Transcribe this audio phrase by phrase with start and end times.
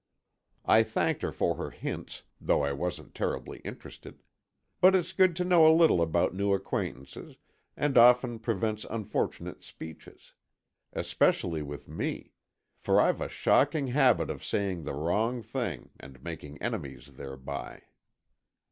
[0.65, 4.23] I thanked her for her hints, though I wasn't terribly interested.
[4.79, 7.37] But it's good to know a little about new acquaintances,
[7.77, 10.33] and often prevents unfortunate speeches.
[10.91, 12.31] Especially with me.
[12.79, 17.83] For I've a shocking habit of saying the wrong thing and making enemies thereby.